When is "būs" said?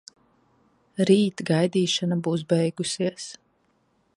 2.29-2.47